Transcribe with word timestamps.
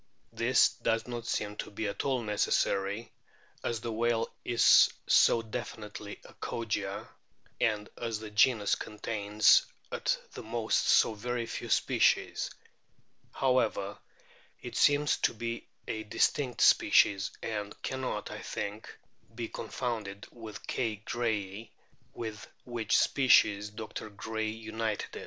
This 0.33 0.69
does 0.69 1.07
not 1.07 1.27
seem 1.27 1.57
to 1.57 1.69
be 1.69 1.87
at 1.87 2.03
all 2.05 2.23
necessary, 2.23 3.11
as 3.63 3.81
the 3.81 3.91
whale 3.91 4.33
is 4.43 4.91
so 5.05 5.43
definitely 5.43 6.19
a 6.25 6.33
Kogia, 6.33 7.07
and 7.59 7.87
as 8.01 8.17
the 8.19 8.31
genus 8.31 8.73
contains 8.73 9.63
at 9.91 10.17
the 10.33 10.41
most 10.41 10.87
so 10.87 11.13
very 11.13 11.45
few 11.45 11.69
species. 11.69 12.49
However, 13.31 13.99
it 14.63 14.75
seems 14.75 15.17
to 15.17 15.35
be 15.35 15.67
a 15.87 16.01
distinct 16.01 16.61
species, 16.61 17.29
and 17.43 17.79
cannot, 17.83 18.31
I 18.31 18.39
think, 18.41 18.89
be 19.35 19.49
confounded 19.49 20.25
with 20.31 20.65
K. 20.65 21.03
grayi, 21.05 21.69
with 22.15 22.47
which 22.63 22.97
species 22.97 23.69
Dr. 23.69 24.09
Gray 24.09 24.47
united 24.49 25.03
it. 25.03 25.09
* 25.09 25.11
Proc. 25.11 25.19